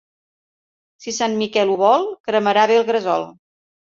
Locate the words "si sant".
1.05-1.35